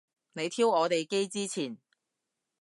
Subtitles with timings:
[0.33, 1.77] 你挑我哋機之前